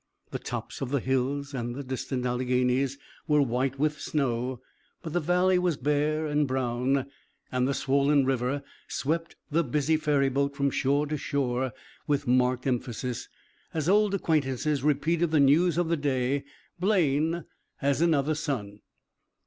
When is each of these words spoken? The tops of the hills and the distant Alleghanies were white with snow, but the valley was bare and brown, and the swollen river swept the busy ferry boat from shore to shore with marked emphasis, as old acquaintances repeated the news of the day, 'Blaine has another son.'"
The 0.31 0.39
tops 0.39 0.81
of 0.81 0.89
the 0.89 0.99
hills 0.99 1.53
and 1.53 1.75
the 1.75 1.83
distant 1.83 2.25
Alleghanies 2.25 2.97
were 3.27 3.39
white 3.43 3.77
with 3.77 4.01
snow, 4.01 4.59
but 5.03 5.13
the 5.13 5.19
valley 5.19 5.59
was 5.59 5.77
bare 5.77 6.25
and 6.25 6.47
brown, 6.47 7.05
and 7.51 7.67
the 7.67 7.75
swollen 7.75 8.25
river 8.25 8.63
swept 8.87 9.35
the 9.51 9.63
busy 9.63 9.97
ferry 9.97 10.29
boat 10.29 10.55
from 10.55 10.71
shore 10.71 11.05
to 11.05 11.17
shore 11.17 11.71
with 12.07 12.25
marked 12.25 12.65
emphasis, 12.65 13.29
as 13.75 13.87
old 13.87 14.15
acquaintances 14.15 14.81
repeated 14.81 15.29
the 15.29 15.39
news 15.39 15.77
of 15.77 15.87
the 15.87 15.97
day, 15.97 16.45
'Blaine 16.79 17.45
has 17.75 18.01
another 18.01 18.33
son.'" 18.33 18.79